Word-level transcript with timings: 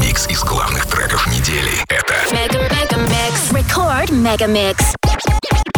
Микс 0.00 0.28
из 0.28 0.42
главных 0.44 0.86
треков 0.86 1.26
недели. 1.26 1.72
Это 1.88 2.14
Мега 2.32 2.62
Мега 2.62 2.96
Микс. 2.96 3.52
Рекорд 3.52 4.10
Мега 4.10 4.46
Микс. 4.46 5.75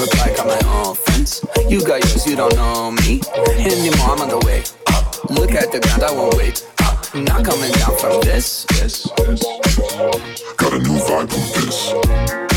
reply, 0.00 0.32
got 0.36 0.46
my 0.46 0.60
own 0.68 0.94
friends. 0.94 1.44
You 1.68 1.80
got 1.84 2.02
yours, 2.04 2.26
you 2.26 2.36
don't 2.36 2.54
know 2.54 2.92
me 2.92 3.20
anymore. 3.58 4.10
I'm 4.10 4.20
on 4.22 4.28
the 4.28 4.42
way 4.46 4.62
up. 4.88 5.30
Look 5.30 5.52
at 5.52 5.72
the 5.72 5.80
ground, 5.80 6.02
I 6.02 6.12
won't 6.12 6.34
wait 6.36 6.66
up. 6.82 7.14
Not 7.14 7.44
coming 7.44 7.72
down 7.72 7.96
from 7.98 8.20
this. 8.20 8.64
this, 8.64 9.10
this. 9.18 9.46
Got 10.56 10.72
a 10.72 10.78
new 10.78 10.98
vibe 10.98 11.30
from 11.30 11.64
this. 11.64 12.47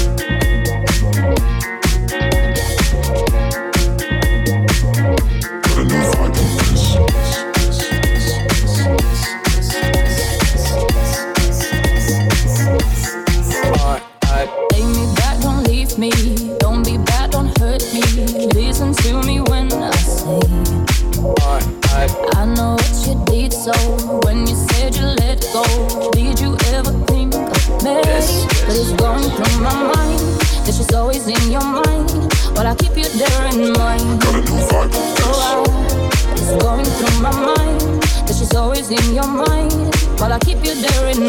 hope 40.61 40.75
you're 40.75 40.91
there 40.91 41.09
in 41.09 41.19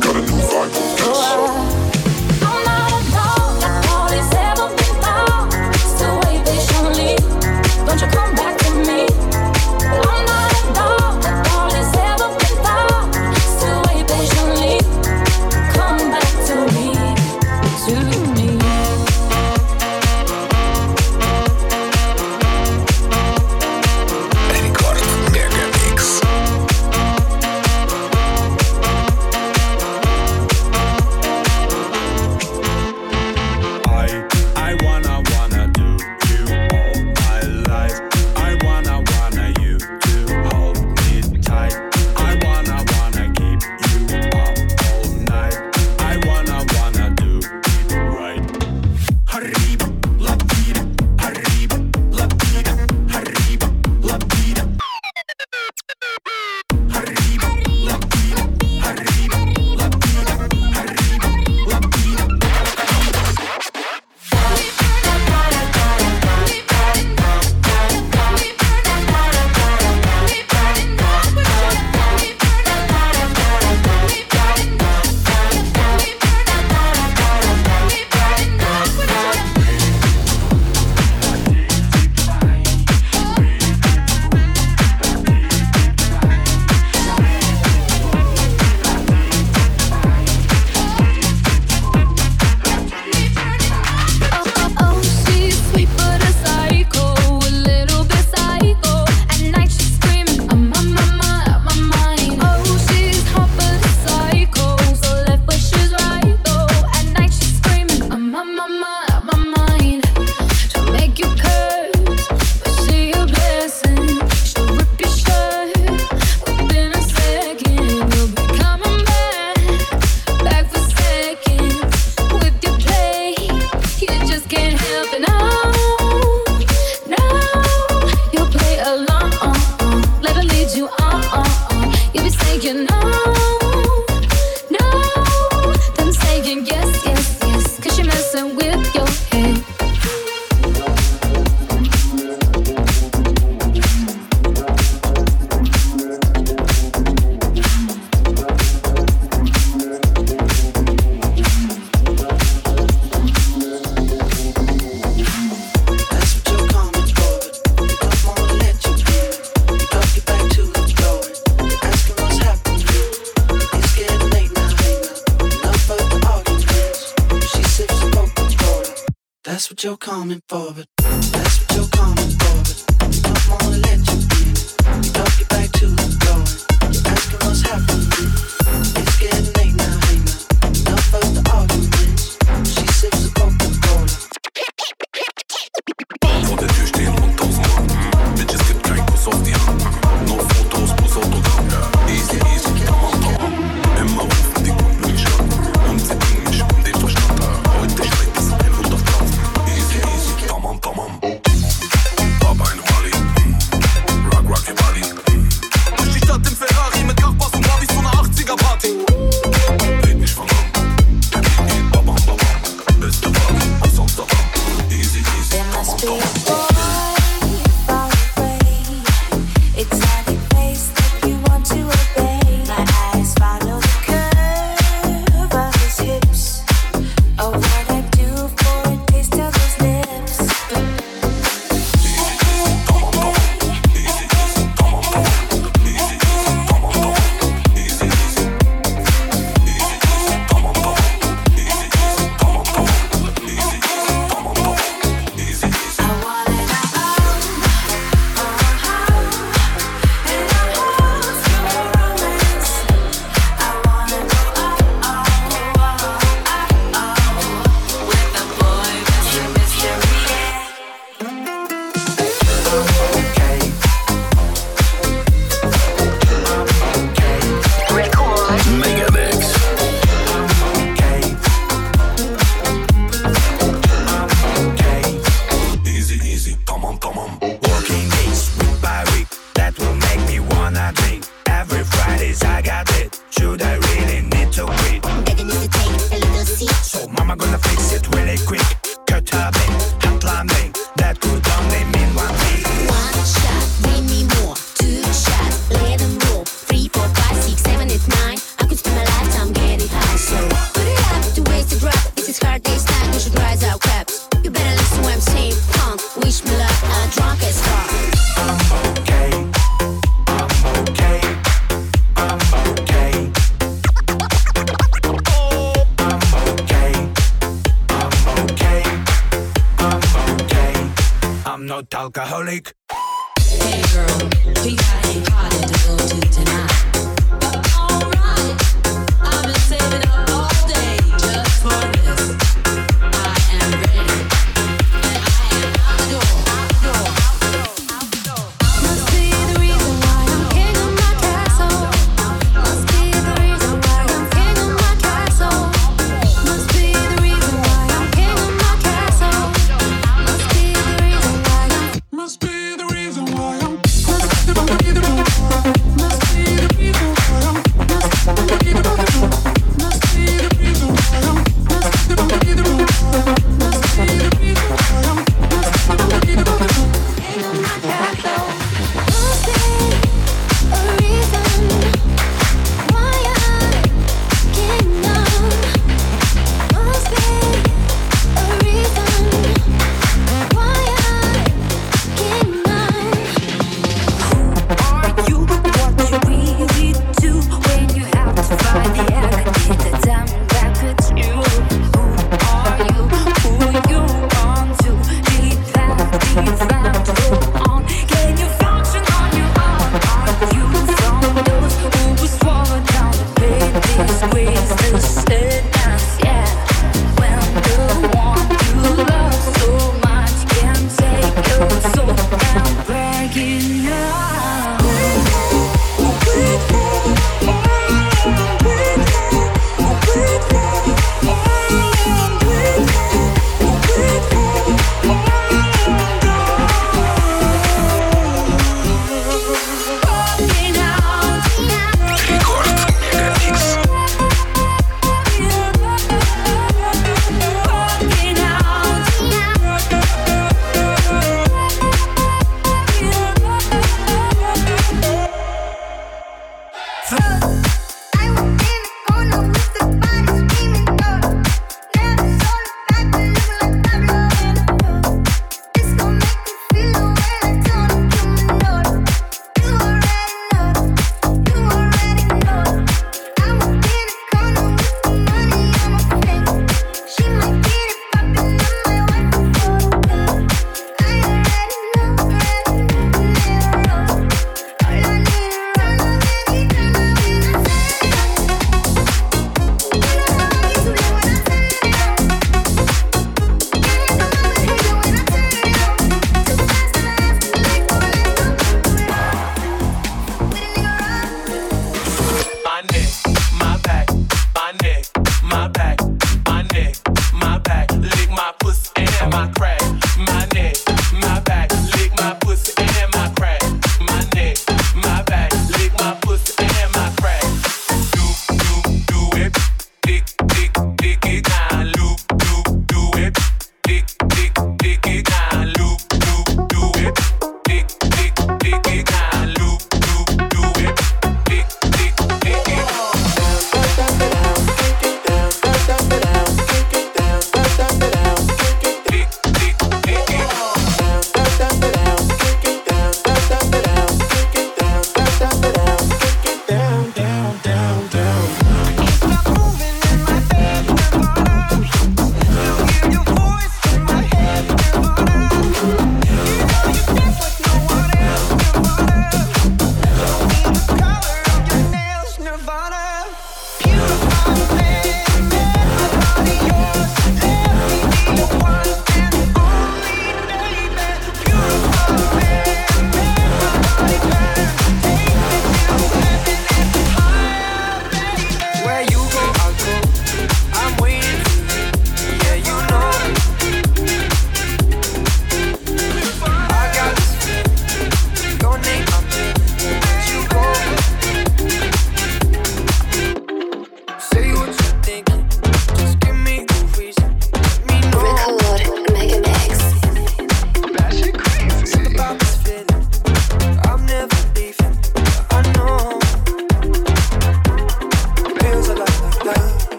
Got 0.00 0.16
a 0.16 0.20
new 0.20 0.26
vibe. 0.26 0.70
Oh, 1.02 1.66
I 1.66 1.69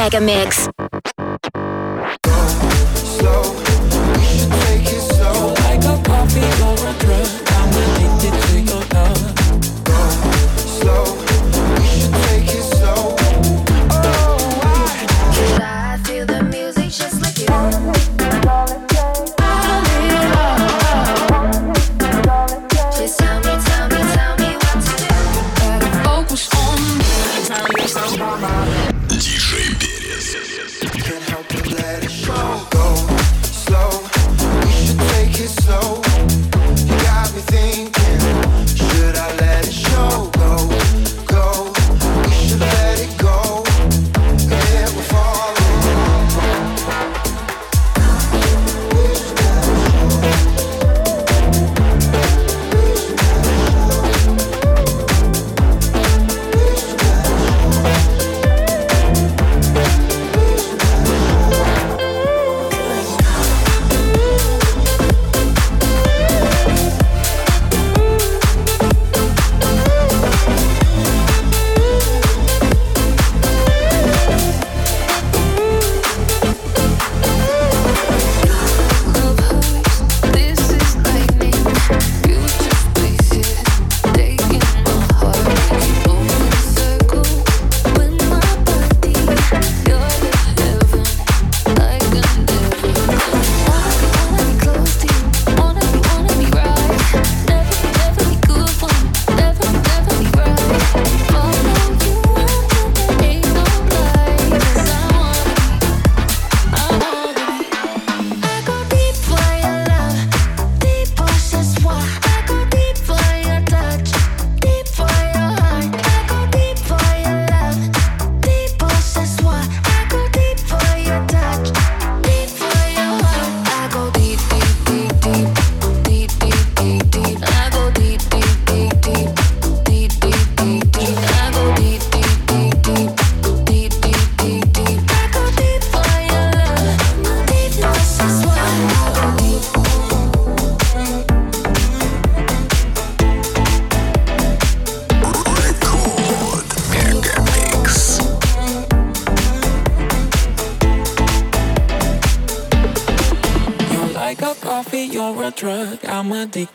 Mega 0.00 0.18
Mix. 0.18 0.66
Go 2.24 2.86
slow. 2.94 3.59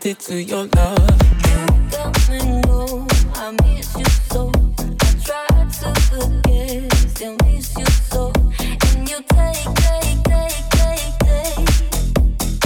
addicted 0.06 0.20
to 0.28 0.44
your 0.44 0.66
love. 0.68 1.22
You 1.48 1.90
got 1.90 2.30
me 2.30 2.62
low, 2.68 3.08
I 3.34 3.52
miss 3.64 3.98
you 3.98 4.06
so. 4.30 4.52
I 4.78 4.92
try 5.26 5.48
to 5.80 5.90
forget, 6.02 6.94
still 7.10 7.36
miss 7.44 7.76
you 7.76 7.86
so. 7.86 8.32
And 8.60 9.10
you 9.10 9.20
take, 9.34 9.66
take, 9.82 10.24
take, 10.30 10.64
take, 10.78 11.14
take. 11.26 11.58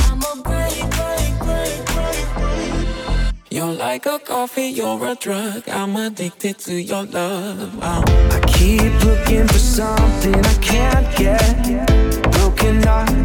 I'm 0.04 0.21
a 0.21 0.41
break, 0.43 0.84
break, 0.97 1.34
break, 1.39 1.86
break, 1.86 2.25
break. 2.36 3.34
You're 3.52 3.73
like 3.73 4.06
a 4.06 4.19
coffee, 4.19 4.67
you're 4.67 5.06
a 5.06 5.15
drug. 5.15 5.63
I'm 5.69 5.95
addicted 5.95 6.60
to 6.60 6.82
your 6.82 7.06
love. 7.06 7.80
I'm 7.82 8.04
I 8.36 8.39
keep 8.47 8.93
looking 9.06 9.47
for 9.47 9.60
something 9.60 10.36
I 10.36 10.54
can't 10.56 11.17
get. 11.17 12.32
Broken 12.32 12.84
heart 12.84 13.18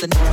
think 0.00 0.29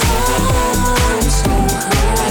I'm 0.00 1.22
so 1.22 1.50
high. 1.50 2.21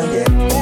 yeah. 0.00 0.61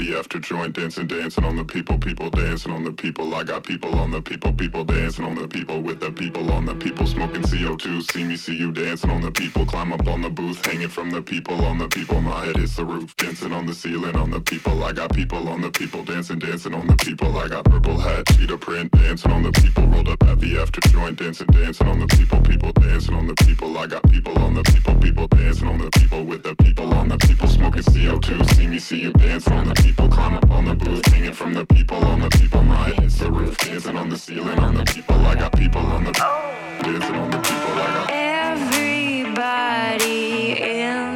The 0.00 0.16
after 0.16 0.38
joint, 0.38 0.74
dancing, 0.74 1.08
dancing 1.08 1.44
on 1.44 1.56
the 1.56 1.64
people. 1.64 1.98
People 1.98 2.30
dancing 2.30 2.72
on 2.72 2.84
the 2.84 2.90
people. 2.90 3.34
I 3.34 3.44
got 3.44 3.64
people 3.64 3.94
on 3.98 4.10
the 4.10 4.22
people. 4.22 4.50
People 4.50 4.82
dancing 4.82 5.26
on 5.26 5.34
the 5.34 5.46
people 5.46 5.82
with 5.82 6.00
the 6.00 6.10
people 6.10 6.50
on 6.52 6.64
the 6.64 6.74
people. 6.74 7.06
Smoking 7.06 7.42
CO2. 7.42 8.10
See 8.10 8.24
me, 8.24 8.38
see 8.38 8.56
you 8.56 8.72
dancing 8.72 9.10
on 9.10 9.20
the 9.20 9.30
people. 9.30 9.66
Climb 9.66 9.92
up 9.92 10.08
on 10.08 10.22
the 10.22 10.30
booth, 10.30 10.64
hanging 10.64 10.88
from 10.88 11.10
the 11.10 11.20
people 11.20 11.62
on 11.66 11.76
the 11.76 11.86
people. 11.88 12.18
My 12.22 12.46
head 12.46 12.56
is 12.56 12.76
the 12.76 12.84
roof, 12.86 13.14
dancing 13.18 13.52
on 13.52 13.66
the 13.66 13.74
ceiling 13.74 14.16
on 14.16 14.30
the 14.30 14.40
people. 14.40 14.82
I 14.82 14.92
got 14.92 15.12
people 15.12 15.46
on 15.50 15.60
the 15.60 15.70
people, 15.70 16.02
dancing, 16.02 16.38
dancing 16.38 16.72
on 16.72 16.86
the 16.86 16.96
people. 16.96 17.36
I 17.36 17.48
got 17.48 17.66
purple 17.66 17.98
hat, 17.98 18.26
cheetah 18.28 18.56
print, 18.56 18.90
dancing 18.92 19.30
on 19.32 19.42
the 19.42 19.52
people. 19.52 19.86
Rolled 19.86 20.08
up 20.08 20.22
at 20.22 20.40
the 20.40 20.58
after 20.60 20.80
joint, 20.88 21.18
dancing, 21.18 21.48
dancing 21.48 21.86
on 21.86 22.00
the 22.00 22.06
people. 22.06 22.40
People 22.40 22.72
dancing 22.72 23.14
on 23.14 23.26
the 23.26 23.34
people. 23.34 23.76
I 23.76 23.86
got 23.86 24.02
people 24.10 24.38
on 24.38 24.54
the 24.54 24.62
people. 24.62 24.94
People 24.94 25.26
dancing 25.26 25.68
on 25.68 25.76
the 25.76 25.90
people 25.90 26.24
with 26.24 26.42
the 26.42 26.56
people 26.56 26.90
on 26.94 27.08
the 27.08 27.18
people. 27.18 27.48
Smoking 27.48 27.82
CO2. 27.82 28.54
See 28.54 28.66
me, 28.66 28.78
see 28.78 29.00
you 29.02 29.12
dancing 29.12 29.52
on 29.52 29.68
the 29.68 29.74
people. 29.74 29.89
Climb 29.96 30.34
up 30.34 30.50
on 30.50 30.64
the 30.66 30.74
booth, 30.74 31.04
hanging 31.06 31.32
from 31.32 31.54
the 31.54 31.66
people 31.66 31.96
on 31.96 32.20
the 32.20 32.28
people. 32.30 32.62
My 32.62 32.90
is 33.02 33.18
the 33.18 33.30
roof, 33.30 33.58
dancing 33.58 33.96
on 33.96 34.08
the 34.08 34.16
ceiling 34.16 34.58
on 34.58 34.74
the 34.74 34.84
people. 34.84 35.16
I 35.16 35.34
got 35.34 35.52
people 35.56 35.80
on 35.80 36.04
the 36.04 36.12
dancing 36.12 37.16
on 37.16 37.30
the 37.30 37.38
people. 37.38 37.72
I 37.72 37.94
got 37.94 38.10
Everybody 38.60 39.42
in 40.62 41.09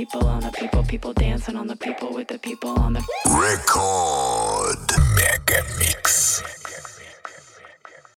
people. 0.00 0.26
On 0.26 0.40
the 0.40 0.50
people, 0.52 0.82
people 0.82 1.12
dancing 1.12 1.56
on 1.56 1.66
the 1.66 1.76
people 1.76 2.08
with 2.14 2.28
the 2.28 2.38
people 2.38 2.70
on 2.70 2.94
the 2.94 3.02
Record 3.26 4.78
Mega 5.14 5.62
Mix. 5.78 6.09